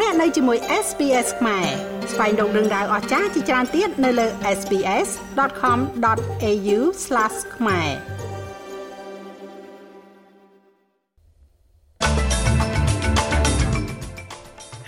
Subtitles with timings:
[0.00, 1.66] លោកអ្នកនៅជាមួយ SPS ខ្មែរ
[2.12, 4.26] ស្វែងរកដឹងដៅអស្ចារ្យជាច្រើនទៀតនៅលើ
[4.58, 6.78] SPS.com.au/
[7.56, 7.90] ខ្មែរ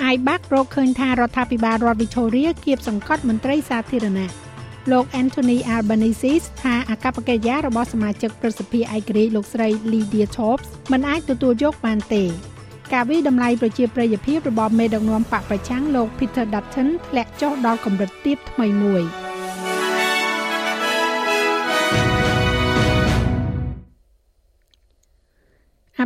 [0.03, 4.31] អាយបាក់រកឃើញថារដ្ឋាភិបាលរដ្ឋ Victoria គៀបសង្កត់មន្ត្រីសាធារណៈ
[4.93, 12.25] លោក Anthony Albanese ថាអកប្បកិរិយារបស់សមាជិកប្រសិទ្ធិឯករាជ្យលោកស្រី Lydia Tops មិនអាចទទួលយកបានទេ
[12.93, 19.05] ការវិតម្លៃប្រជាប្រិយភាពរបស់មេដឹកនាំបកប្រឆាំងលោក Peter Dutton ធ្លាក់ចុះដល់កម្រិតទាបថ្មីមួយ។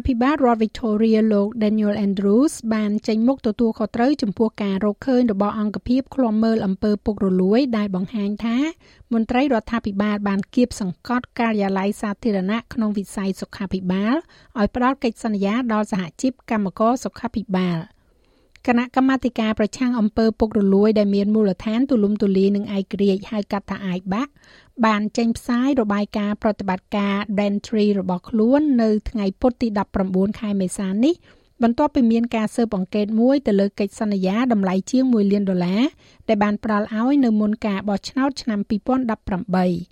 [0.06, 8.58] ភិបាលរដ្ឋ Victoria លោក Daniel Andrews បានចេញមុខទទួលខុសត្រូវចំពោះការរកឃើញរបស់អង្គភាពឃ្លាំមើលអំពើពុករលួយដែលបង្ហាញថា
[9.12, 14.14] មន្ត្រីរដ្ឋាភិបាលបានគៀបសង្កត់ការិយាល័យសាធារណៈក្នុងវិស័យសុខាភិបាល
[14.58, 17.78] ឲ្យផ្ដល់កិច្ចសន្យាដល់សហជីពកម្មករសុខាភិបាល
[18.66, 24.28] គណៈកម្មាធិការប្រឆាំងអំពើពុករលួយដែលមានមូលដ្ឋានទូលំទូលាយនិងឯករាជ្យហៅកាត់ថា IBAC
[24.84, 29.68] បានចេញផ្សាយរបាយការណ៍ប្រតិបត្តិការ Dentry របស់ខ្លួននៅថ្ងៃពុធទី
[30.04, 31.14] 19ខែមេសានេះ
[31.62, 35.82] បន្ទាប់ពីមានការស៊ើបអង្កេតមួយទៅលើកិច្ចសន្យាតម្លៃជាង1លានដុល្លារ
[36.28, 38.60] ដែលបានផ្ដល់ឲ្យនៅមុនការបោះឆ្នោតឆ្នាំ
[39.26, 39.89] 2018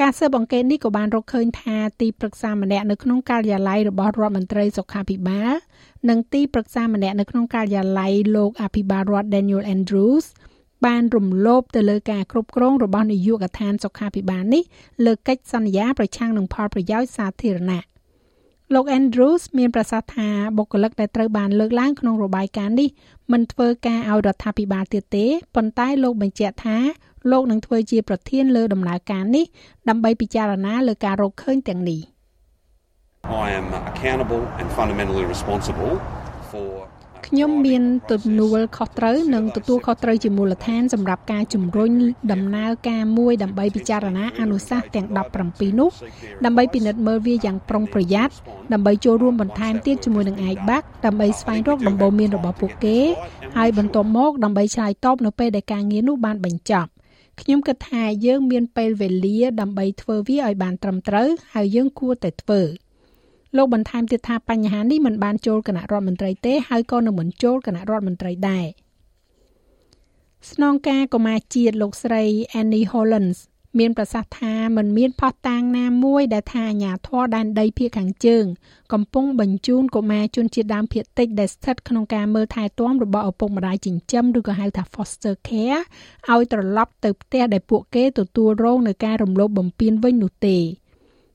[0.00, 5.52] ការស៊ើបអង្កេតនេះក៏បានរកឃើញថាទីប្រឹក្សាម្នាក់នៅក្នុងការិយាល័យរបស់រដ្ឋមន្ត្រីសុខាភិបាល
[6.08, 10.26] និងទីប្រឹក្សាម្នាក់នៅក្នុងការិយាល័យលោកអភិបាលរដ្ឋ Daniel Andrews
[10.86, 14.62] បានរំលោភទៅលើការគ្រប់គ្រងរបស់នាយកដ្ឋានសុខាភិបាលនេះ
[15.04, 17.84] លើកិច្ចសន្យាប្រឆាំងនឹងផលប្រយោជន៍សាធារណៈ
[18.74, 22.88] លោក Andrews មានប្រសាសន៍ថាបុគ្គលិកដែលត្រូវបានលើកឡើងក្នុងរបាយការណ៍នេះ
[23.32, 26.78] មិនធ្វើការឲ្យរដ្ឋាភិបាលទៀតទេប៉ុន្តែលោកបញ្ជាក់ថា
[27.32, 29.44] លោកនឹងធ្វើជាប្រធានលើដំណើរការនេះ
[29.88, 32.00] ដើម្បីពិចារណាលើការរកឃើញទាំងនេះ
[33.44, 35.94] I am accountable and fundamentally responsible
[36.50, 36.70] for
[37.26, 41.92] ខ្ញុំមានទំនួលខុសត្រូវនិងទទួលខុសត្រូវជាមូលដ្ឋានសម្រាប់ការជំរុញ
[42.32, 45.06] ដំណើរការមួយដើម្បីពិចារណាអនុសាសន៍ទាំង
[45.42, 45.90] 17នោះ
[46.44, 48.32] ដើម្បីពិនិត្យមើលវាយ៉ាងប្រុងប្រយ័ត្ន
[48.72, 52.98] ដើម្បីចូលរួមបន្ថែមទៀតជាមួយនឹងឯកបាក់ដើម្បីស្វែងរកដំបូន្មានរបស់ពួកគេ
[53.56, 56.90] ហើយបន្ទាប់មកដើម្បីឆ្លើយតបនៅពេលដែលការងារនោះបានបញ្ចប់
[57.40, 62.62] ខ្ញុំគិតថាយើងមានពេលវេលាដើម្បីធ្វើវាឲ្យបានត្រឹមត្រូវហើយយើងគួរតែធ្វើ។
[63.56, 68.66] លោកបន្ថែមទៀតថាបញ្ហានេះមិនបានចូលគណៈរដ្ឋមន្ត្រីទេហើយក៏នឹងមិនចូលគណៈរដ្ឋមន្ត្រីដែរ
[70.50, 72.22] ស្នងការកុមារជាតិលោកស្រី
[72.60, 73.38] Annie Hollands
[73.78, 78.44] មានប្រសាសន៍ថាมันមានផុសតាងណាមួយដែលថាអាញាធរដែនដីភៀកខាងជើង
[78.92, 85.80] កំពុងបញ្ជូនកុមារជនជាតិដើមភាគតិចដែលស្ថិតក្នុងការមើលថែទាំរបស់ឪពុកម្ដាយចិញ្ចឹមឬក៏ហៅថា foster care
[86.32, 90.58] ឲ្យត្រឡប់ទៅផ្ទះដែលពួកគេទទួលរងនឹងការរំលោភបំពានវិញនោះទេ។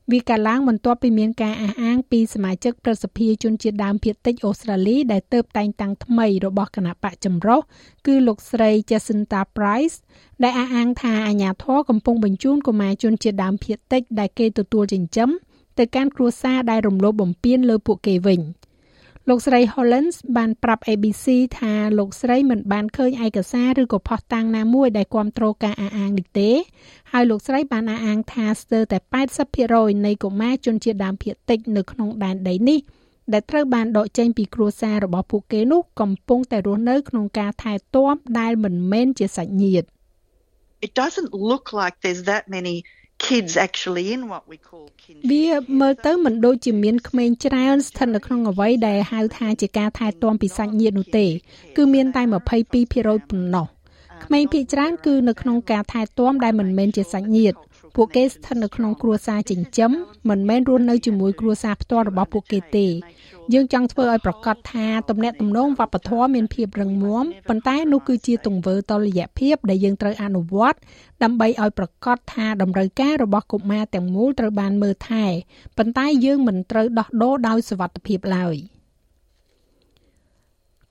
[0.09, 7.59] វាកាលឡើងបន្ទាប់ពីមានការអះអាងពីសមាជិកប្រសិទ្ធិជនជាតិដើមភាគតិចអូស្ត្រាលីដែលទៅតែងតាំងថ្មីរបស់គណៈបកចម្រុះ
[8.07, 9.97] គឺលោកស្រី Jacinta Price
[10.43, 15.29] ដែលអះអាងថាអាញាធរកំពុងបញ្ជូនកុមារជនជាតិដើមភាគតិចដែលគេទទួលចិញ្ចឹម
[15.77, 18.41] ទៅកាន់គ្រួសារដែលរំលោភបំពានលើពួកគេវិញ។
[19.31, 21.25] លោកស្រី Hollands បានប្រាប់ ABC
[21.59, 26.49] ថាលោកស្រីមិនបានឃើញឯកសារឬក៏ផុសតាំងណាមួយដែលគាំទ្រការអះអាងនេះទេ
[27.11, 28.97] ហើយលោកស្រីបានអះអាងថាស្ទើរតែ
[29.51, 32.79] 80%នៃកុមារជនជាតិដើមភាគតិចនៅក្នុងដែនដីនេះ
[33.33, 39.87] ដែលត្រូវបានដកចេញពីគ្រួសាររបស់ពួកគេនោះកំពុងតែរស់នៅក្នុងការថែទាំដែលមិនមែនជាសាច់ញាតិ
[40.87, 42.75] It doesn't look like there's that many
[43.27, 45.47] kids actually in what we call kin វា
[45.79, 51.27] មើលទៅមិនដូចជាមានក្មេងច្រើនស្ថិតនៅក្នុងអ្វីដែលហៅថាជាការថែទាំពីសាច់ញាតិនោះទេ
[51.77, 52.33] គឺមានតែ22%
[53.29, 53.67] ប៉ុណ្ណោះ
[54.25, 57.57] ក្មេងភាគច្រើនគឺនៅក្នុងការថែទាំដែលមិនមែនជាសាច់ញាតិ
[57.95, 59.91] ពួកគេស្ថិតនៅក្នុងគ្រួសារចិញ្ចឹម
[60.29, 62.87] មិនមែនរស់នៅជាមួយគ្រួសារផ្ទាល់របស់ពួកគេទេ
[63.53, 70.77] យើងចង់ធ្វើឲ្យប្រកាសថាទំនាក់ទំនងវប្បធម៌មានភាពរឹងមាំប៉ុន្តែនោះគឺជាទង្វើតលយៈភាពដែលយើងត្រូវអនុវត្ត
[71.23, 75.25] ដើម្បីឲ្យប្រកាសថាតម្រូវការរបស់កុមារទាំងមូលត្រូវបានមើលថែ
[75.77, 78.57] ប៉ុន្តែយើងមិនត្រូវដោះដូរដោយសវត្ថិភាពឡើយ។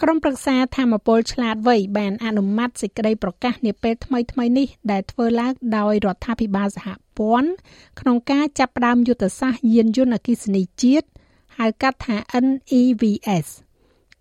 [0.03, 6.89] ក្រុមប្រឹក្សាធម្មពលឆ្លាតវៃបានអនុម័តសេចក្តីប្រកាសនាពេលថ្មីៗនេះដែលធ្វើឡើងដោយរដ្ឋាភិបាលសហ
[7.19, 7.51] ព័ន្ធ
[8.01, 11.07] ក្នុងការចាប់ផ្ដើមយុទ្ធសាស្ត្រយានយន្តអគ្គិសនីជាតិ
[11.59, 13.47] ហៅកាត់ថា NEVS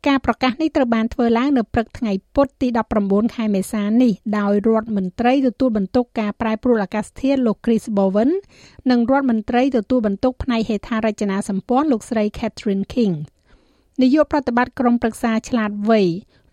[0.07, 2.67] ការប្រកាសនេះត្រូវបានធ្វើឡើងនៅព្រឹកថ្ងៃពុធទី
[3.01, 8.31] 19ខែមេសានេះដោយរដ្ឋមន្ត្រីទទួលបន្ទុកការប្រែប្រួលអាកាសធាតុលោក Chris Bowen
[8.91, 13.15] និងរដ្ឋមន្ត្រីទទួលបន្ទុកផ្នែកហេដ្ឋារចនាសម្ព័ន្ធលោកស្រី Catherine King។
[14.01, 16.01] នាយកប្រតិបត្តិក្រុមប្រឹក្សាឆ្លាតវៃ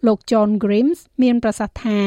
[0.06, 1.98] លោក John Grims មានប្រសាសន៍ថា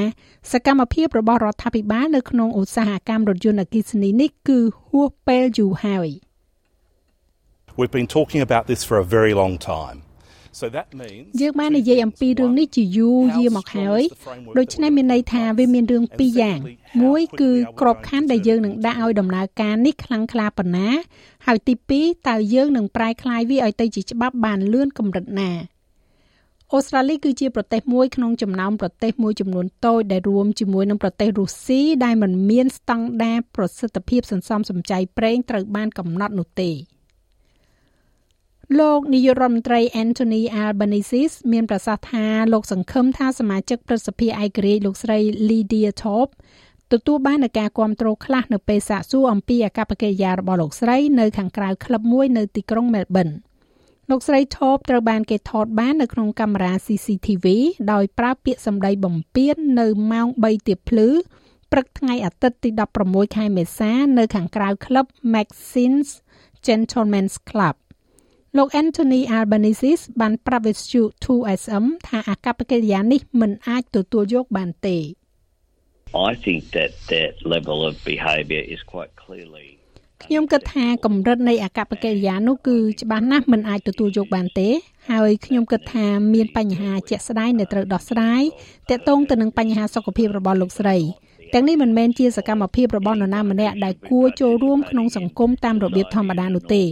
[0.51, 6.09] សកម្មភាពរបស់រដ្ឋាភិបាលនៅក្នុងឧស្សាហកម្មរថយន្តអគ្គិសនីនេះគឺហួសពេលយូរហើយ
[7.79, 9.97] We've been talking about this for a very long time.
[11.41, 14.01] យើងបាននិយាយអំពីរឿងនេះជាយូរយារមកហើយ
[14.57, 16.59] ដូច្នេះមានន័យថាវាមានរឿងពីរយ៉ាង
[17.03, 17.51] មួយគឺ
[17.81, 20.89] ក្របខ័ណ្ឌដែលយើងនឹងដាក់ឲ្យដំណើរការនេះខ្លាំងក្លាប៉ុណ្ណា
[21.45, 25.51] ហើយទី2តើយើងនឹងប្រែក្លាយវាឲ្យទៅជាច្បាប់បានលឿនកម្រិតណា
[26.73, 36.71] អូស្ត្រាលីគឺជាប្រទេសមួយក្នុងចំណោមប្រទេសមួយចំនួនតូចដែលរួមជាមួយនឹងប្រទេសរុស្ស៊ីដែលមិនមានស្តង់ដារប្រសិទ្ធភាពសន្សំសំចៃប្រេងត្រូវបានកំណត់នោះទេ
[38.77, 45.17] លោកនាយករដ្ឋមន្ត្រី Anthony Albanese មានប្រសាសន៍ថាលោកសង្ឃឹមថាសមាជិកព្រឹទ្ធសភាឯករាជ្យលោកស្រី
[45.49, 46.33] Lydia Thorpe
[46.91, 53.33] ទទួលបាននូវការគ្រប់គ្រងខ្លះនៅពេលសាកសួរអំពីអកប្បកិរិយារបស់លោកស្រីនៅខាងក្រៅក្លឹបមួយនៅទីក្រុង Melbourne
[54.09, 57.45] លោកស្រី Thorpe ត្រូវបានគេថតបាននៅក្នុងកាមេរ៉ា CCTV
[57.91, 61.09] ដោយប្រើពាក្យសម្ដីបំពាននៅម៉ោង3ទៀបភ្លឺ
[61.71, 62.69] ព្រឹកថ្ងៃអាទិត្យទី
[63.03, 66.09] 16ខែមេសា នៅខាងក្រៅក្លឹប Maxine's
[66.65, 67.77] Gentlemen's Club
[68.57, 74.97] លោក Anthony Albanese បានប្រាប់វិទ្យុ 2SM ថាអាកប្បកិរិយានេះមិនអាចទទួលយកបានទេ
[76.29, 79.69] I think that that level of behavior is quite clearly
[80.23, 84.69] ខ្ញុំគិតថាកម្រិតនៃអកប្បកិរិយានោះគឺច្បាស់ណាស់មិនអាចទទួលយកបានទេ
[85.11, 88.43] ហើយខ្ញុំគិតថាមានបញ្ហាជាក់ស្ដែងដែលត្រូវដោះស្រាយ
[88.89, 90.97] ទាក់ទងទៅនឹងបញ្ហាសុខភាពរបស់លោកស្រី
[91.53, 96.83] ទាំងនេះមិនមែនជាសកម្មភាពរបស់នរណាម្នាក់ដែលគួរចូលរួមក្នុងសង្គមតាមរបៀបធម្មតានោះទេ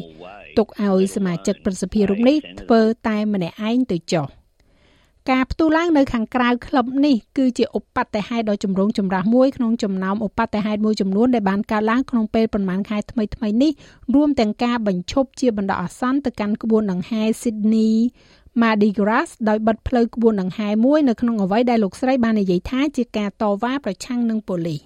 [0.58, 4.28] ទុកឲ្យសមាជិកប្រសិទ្ធភាពរូបនេះធ្វើតែម្នាក់ឯងទៅចុះ
[5.32, 13.72] ការផ្ទុះឡើងនៅខាងក្រៅក្លឹបនេះគឺជាឧបទ្ទហេតុដ៏ចម្រូងចម្រាសមួយក្នុងចំណោមឧបទ្ទហេតុមួយចំនួនដែលបានកើតឡើងក្នុងពេលប្រមាណខែថ្មីថ្មីនេះ
[14.14, 17.94] រួមទាំងការបញ្ឈប់ជាបណ្ដោះអាសន្នទៅកាន់ក្បួនដង្ហែ Sydney
[18.62, 24.80] Mardi Gras ដោយបិទផ្លូវក្បួនដង្ហែមួយនៅក្នុងអ្វីដែលលោកស្រីបាននិយាយថាជាការតវ៉ាប្រឆាំងនឹងប៉ូលីស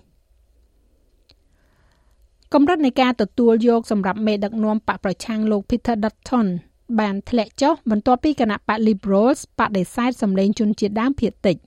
[2.55, 6.47] កម្រិតនៃការទទួលយកសម្រាប់មេដឹកនាំបកប្រឆាំងលោក Peter Dutton
[6.99, 11.57] បានធ្លាក់ចុះបន្ទាប់ពីគណៈបក Liberals បដិសេធសម្លេងជនជាតិដើមភាគតិច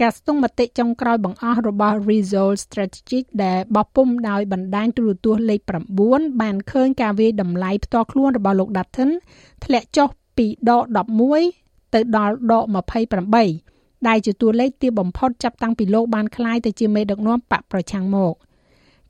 [0.00, 5.60] ការស្ទង់មតិចុងក្រោយបង្អស់របស់ Result Strategic ដែលបោះពុម្ពដោយបណ្ដាញទូរទស្សន៍លេខ
[6.00, 9.10] 9បានឃើញការវាយតម្លៃផ្ទាល់ខ្លួនរបស់លោក Dutton
[9.64, 10.84] ធ្លាក់ចុះពីដក
[11.38, 12.64] 11ទៅដល់ដក
[13.34, 18.34] 28ដែលជាតួលេខទាបបំផុតចាប់តាំងពីលោកបានក្លាយទៅជាមេដឹកនាំបកប្រឆាំងមក។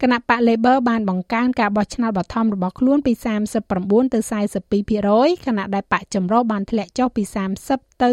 [0.02, 3.12] គណៈបក Labor បានបង្កើនការបោះឆ្នោតបឋមរបស់ខ្លួនពី
[3.62, 4.18] 39ទៅ
[4.82, 7.22] 42%ខណៈដែលបកចម្រុះបានធ្លាក់ចុះពី
[7.62, 8.08] 30ទៅ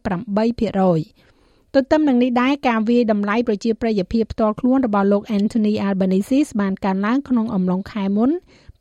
[0.00, 8.30] 28%ទន្ទឹមនឹងនេះដែរការវាយតម្លៃប្រជាប្រិយភាពផ្ទាល់ខ្លួនរបស់លោក Anthony Albanese បានកើនឡើងក្នុងអំឡុងខែមុន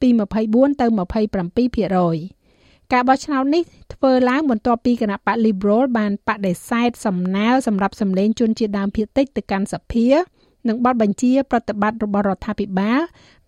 [0.02, 0.10] ពី
[0.46, 0.86] 24ទៅ
[1.70, 3.64] 27%ការបោះឆ្នោតនេះ
[3.94, 10.08] ធ្វើឡើងបន្ទាប់ពីគណៈបក Liberal បានបដិសេធសំណើសម្រាប់សម្លេងជនជាតិដើមភាគតិចទៅកាន់សភា
[10.68, 13.02] និងបទបញ្ជាប្រតិបត្តិរបស់រដ្ឋាភិបាល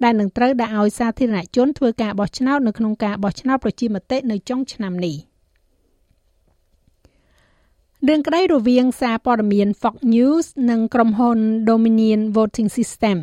[0.03, 5.17] ដែលនឹងត្រូវដាក់ឲ្យសាធារណជនធ្វើការបោះឆ្នោតនៅក្នុងការបោះឆ្នោតប្រជាមតិនៅចុងឆ្នាំនេះ
[8.07, 11.39] រឿងក្តីរវាងសារព័ត៌មាន Fox News និងក្រុមហ៊ុន
[11.69, 13.17] Dominion Voting System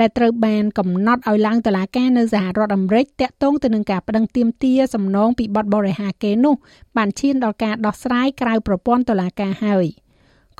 [0.00, 6.54] ដែលត្រូវបានកំណត់ឲ្យឡើងតុលាការនៅសហរដ្ឋអាមេរិកតាក់ទងទៅនឹងការប្តឹងទាមទារសំណងពីបទបរិហាកេរនោះ
[6.96, 9.86] បានឈានដល់ការដោះស្រាយក្រៅប្រព័ន្ធតុលាការហើយ។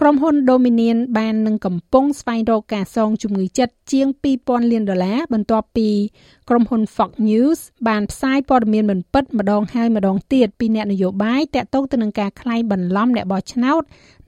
[0.02, 4.06] ក្រុមហ៊ុន Dominion បាននឹងកំពុងស្វែងរកការសងជំងឺចិត្តជាង
[4.41, 5.88] 2000លានដុល្លារបន្ទាប់ពី
[6.49, 7.58] ក្រុមហ៊ុន Fox News
[7.88, 13.82] បានផ្សាយព័ត៌មានមិនពិតម្ដងហើយម្ដងទៀតពីអ្នកនយោបាយតាក់ទងទៅនឹងការក្លែងបន្លំអ្នកបោះឆ្នោត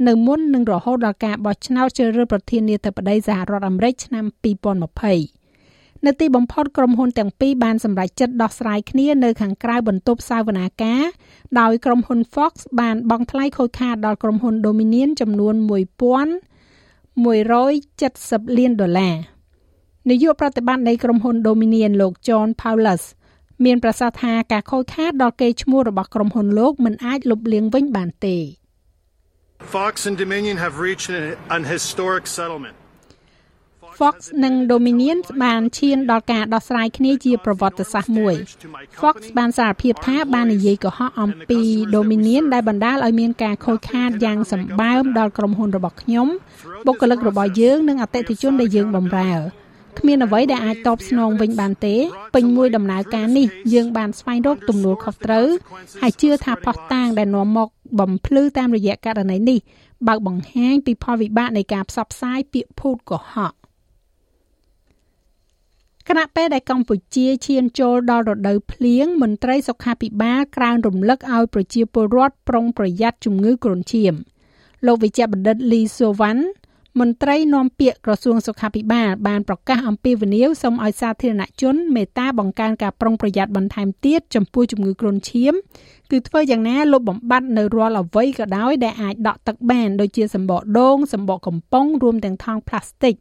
[0.08, 5.41] នៅមុននឹងរហូតដល់ការបោះឆ្នោតជ្រើសរើសប្រធានាធិបតីសហរដ្ឋអាមេរិកឆ្នាំ2020
[6.06, 11.02] នៅទីបំផុតក្រុមហ៊ុនទាំងពីរបានសម្រេចចិត្តដោះស្រាយគ្នានៅខាងក្រៅបន្ទប់សាវនាការ
[11.60, 19.16] ដោយក្រុមហ៊ុន Fox បានបង់ថ្លៃខូចខាតដល់ក្រុមហ៊ុន Dominion ចំនួន1170លានដុល្លារ
[20.10, 23.02] នាយកប្រតិបត្តិនៃក្រុមហ៊ុន Dominion លោក John Paulus
[23.64, 28.36] មានប្រសាសន៍ថាការខូចខាតដល់កេរ្តិ៍ឈ្មោះរបស់ក្រុមហ៊ុនលោកមិនអាចលុបលាងវិញបានទេ
[29.74, 31.08] Fox and Dominion have reached
[31.56, 32.76] an historic settlement
[33.98, 38.34] Fox និង Dominion បានឈានដល់ការដោះស្រាយគ្នាជាប្រវត្តិសាស្ត្រមួយ
[39.00, 41.60] Fox បានសារភាពថាបាននិយាយកុហកអំពី
[41.94, 46.28] Dominion ដែលបណ្ដាលឲ្យមានការខូចខាតយ៉ាងសម្បើមដល់ក្រុមហ៊ុនរបស់ខ្ញុំ
[46.86, 49.32] បុគ្គលិករបស់យើងនិងអតិថិជនដែលយើងបម្រើ
[49.98, 51.96] គ្មានអ្វីដែលអាចតបស្នងវិញបានទេ
[52.34, 55.46] ពេញមួយដំណើរការនេះយើងបានស្វែងរកទំនួលខុសត្រូវ
[56.00, 57.68] ហើយជឿថាផុសតាងដែលនាំមក
[58.00, 59.58] បំភ្លឺតាមរយៈករណីនេះ
[60.08, 63.52] បើកបង្ហាញពីផលវិបាកនៃការផ្សព្វផ្សាយពាក្យភូតកុហក
[66.08, 74.14] គណៈពេលដែលកម្ពុជាឈានចូលដល់រដូវភ្លៀងមន្ត្រីសុខាភិបាលក្រើនរំលឹកឲ្យប្រជាពលរដ្ឋប្រុងប្រយ័ត្នជំងឺគ្រុនឈាម
[74.86, 76.44] លោកវិជ្ជបណ្ឌិតលីសូវ៉ាន់
[77.00, 85.54] មន្ត្រីនាំពាក្យក្រសួងសុខាភិបាលបានប្រកាសអំពាវនាវសូមឲ្យសាធារណជនមេត្តាបង្កើនការប្រុងប្រយ័ត្នបន្ថែមទៀតចំពោះជំងឺគ្រុនឈាម
[86.10, 93.14] គឺធ្វើយ៉ាងណាលុបបំបាត់នៅរាល់អ្វីក៏ដោយដែលអាចដក់ទឹកបានដូចជាសម្បកដូងសម្បកកំប៉ុងរួមទាំងថង់ផ្លាស្ទិក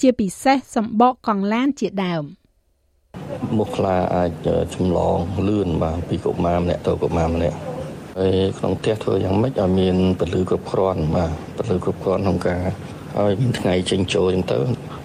[0.00, 2.24] ជាពិសេសសម្បកកង់ឡានជាដើម
[3.58, 4.30] មុខខ្លាអាច
[4.74, 7.56] ចម្លងលឿនបាទពីកុមារម្នាក់ទៅកុមារម្នាក់
[8.18, 12.62] ហើយក្នុងផ្ទះធ្វើយ៉ាងម៉េចឲ្យមានពលឺគ្រប់គ្រាន់បាទពលឺគ្រប់គ្រាន់ក្នុងការ
[13.18, 14.58] ឲ្យមានថ្ងៃចេញចូលចឹងទៅ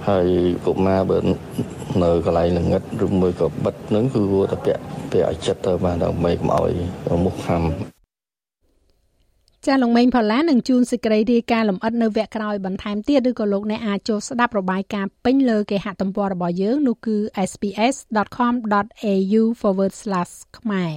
[0.09, 0.27] ហើយ
[0.65, 4.81] កុមារបើនៅកន្លែងល្ងឹតឬមួយក៏បិទនឹងគឺគួរតែពាក់
[5.11, 6.73] ពាក់ឲ្យចិត្តទៅបាទដើម្បីកុំឲ្យ
[7.25, 7.61] មុខខំ
[9.67, 17.17] ចាលោកមេងផល្លានឹងជួនសេចក្តីរាយការណ៍លម្អិតនៅវគ្គក្រោយបន្ថែមទៀតឬក៏លោកអ្នកអាចចូលស្ដាប់របាយការណ៍ពេញលើគេហទំព័ររបស់យើងនោះគឺ
[17.49, 19.43] sps.com.au/
[20.57, 20.93] ខ្មែរ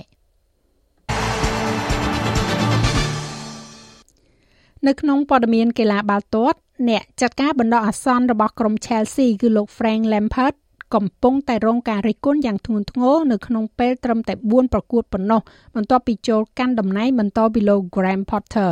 [4.87, 10.54] នៅក្នុងព័ត៌មានកីឡាបាល់ទាត់អ្នកចាត់ការបណ្ដោះអាសន្នរបស់ក្រុម Chelsea គឺលោក Frank Lampard
[10.95, 15.41] កំពុងតែរងការរិះគន់យ៉ាងធ្ងន់ធ្ងរនៅក្នុងពេលត្រឹមតែ4ប្រកួតប៉ុណ្ណោះ
[15.77, 18.71] បន្ទាប់ពីចូលកាន់តំណែងបន្តពីលោក Graham Potter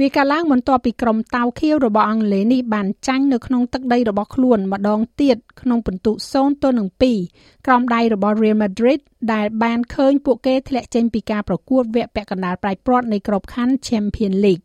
[0.00, 6.88] វាកាលឡើងបន្ទាប់ពីក្រុមតាវខៀវរបស់អង់គ្លេសនេះបានចាញ់នៅក្នុងទឹកដីរបស់ខ្លួនម្ដងទៀតក្នុងពិន្ទុ0ទល់នឹង
[7.28, 9.00] 2ក្រោមដៃរបស់ Real Madrid
[9.32, 14.64] ដែលបានឃើញពួកគេធ្លាក់ចេញពីការប្រកួតវគ្គពាក់កណ្ដាលប្រៃព្រាត់នៃក្របខ័ណ្ឌ Champions League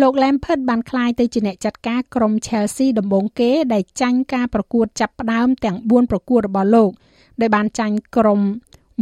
[0.00, 6.90] លោក Lampard បានក្លាយទៅជាអ្នកចាត់ការក្រុម Chelsea ដំបូងគេ ដែលចាញ់ការប្រកួតចាប់ផ្ដើមទាំង4ប្រកួតរបស់លោក
[7.40, 8.40] ដែលបានចាញ់ក្រុម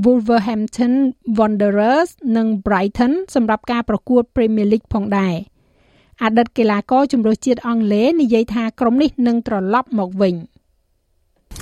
[0.04, 0.94] Wolverhampton
[1.38, 5.34] Wanderers និង Brighton សម្រាប់ការប្រកួត Premier League ផងដែរ
[6.22, 10.36] អតីតកីឡាករជម្រើសជាតិអង់គ្លេសនិយាយថាក្រុមនេះនឹងត្រឡប់មកវិញ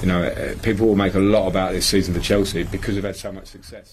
[0.02, 0.20] You know,
[0.66, 3.48] people will make a lot about this season for Chelsea because they've had so much
[3.56, 3.86] success.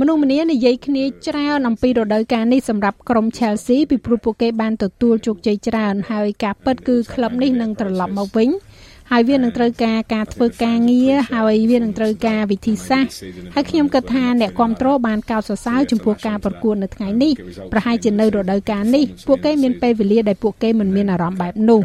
[0.00, 8.48] មនុស្សម្នានិយាយគ្នាច្រើនអំពីរដូវកាលនេះសម្រាប់ក្រុម Chelsea ពីព្រោះពួកគេបានទទួលជោគជ័យច្រើនហើយការពិតគឺក្លឹបនេះនឹងត្រឡប់មកវិញ
[9.10, 13.12] ហើយវានឹងត្រូវការការធ្វើការងារហើយវានឹងត្រូវការវិធីសាស្ត្រ
[13.54, 17.32] ហើយខ្ញុំគិតថាអ្នកគ្រប់គ្រងបានកោតសរសើរចំពោះការប្រកួតនៅថ្ងៃនេះ
[17.72, 21.80] ប្រហែលជានៅរដូវកាលនេះពួកគេមានពេលវេលាដែលពួកគេមិនមានអារម្មណ៍បែបនោះ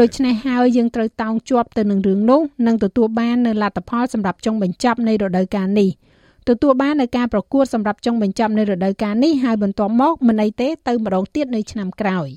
[0.00, 5.90] ដូច្នេះហើយយើងត្រូវតោងជាប់ទៅនឹងរឿងនោះនិងទទួលបាននូវលទ្ធផលសម្រាប់ចុងបញ្ចប់នៃរដូវកាលនេះ។
[6.48, 12.28] ទទួលបាននៅការប្រកួតសម្រាប់ចុងបញ្ចប់នៃរដូវកាលនេះហើយបន្ទាប់មកមិនអីទេទៅម្ដងទៀតនៅឆ្នាំក្រោយ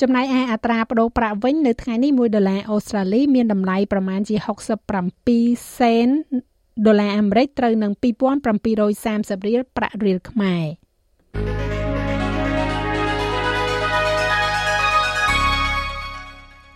[0.00, 4.36] ចំណែកឯអត្រាប្តូរប្រាក់វិញនៅថ្ងៃនេះ1ដុល្លារអូស្ត្រាលីមានតម្លៃប្រមាណជា
[5.06, 6.08] 67សេន
[6.86, 7.92] ដុល្លារអាមេរិកត្រូវនឹង
[8.54, 10.64] 2730រៀលប្រាក់រៀលខ្មែរ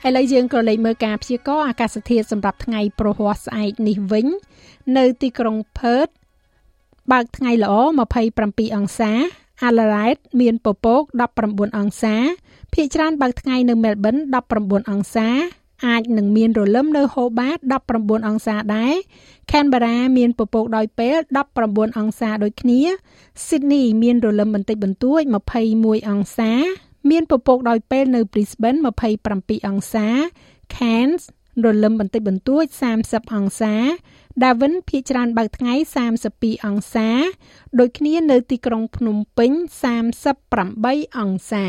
[0.06, 4.26] ឥឡូវយើងក៏លេខមើលការព្យាករណ៍អាកាសធាតុសម្រាប់ថ្ងៃប្រហ័សស្អែកនេះវិញ
[4.96, 6.08] នៅទីក្រុងផឺត
[7.12, 7.74] បើកថ្ងៃល្អ
[8.24, 9.12] 27អង្សា
[9.68, 11.02] Adelaide មានពពក
[11.40, 12.16] 19អង្សា
[12.74, 14.20] ភាគច្រើនបើកថ្ងៃនៅ Melbourne
[14.56, 15.28] 19អង្សា
[15.86, 17.58] អាចនឹងមានរលឹមនៅ Hobart
[17.92, 18.94] 19អង្សាដែរ
[19.50, 21.16] Canberra មានពពកដោយពេល
[21.56, 22.80] 19អង្សាដូចគ្នា
[23.46, 25.20] Sydney មានរលឹមបន្តិចបន្តួច
[25.66, 26.52] 21អង្សា
[27.10, 28.78] មានពពកដោយពេលនៅ Brisbane
[29.22, 30.06] 27អង្សា
[30.74, 31.22] Cairns
[31.64, 32.64] រលឹមបន្តិចបន្តួច
[33.00, 33.74] 30អង្សា
[34.42, 35.74] Darwin ភាគច្រើនបើកថ្ងៃ
[36.18, 37.08] 32អង្សា
[37.78, 39.52] ដូចគ្នានៅទីក្រុងភ្នំពេញ
[40.34, 41.66] 38អង្សា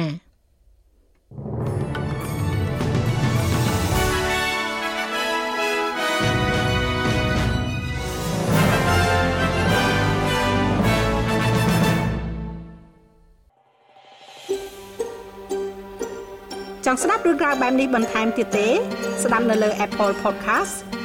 [16.85, 18.67] ចង់ស្ដាប់រឿងរ៉ាវបែបនេះបន្ថែមទៀតទេ
[19.23, 20.88] ស្ដាប់នៅលើ Apple Podcast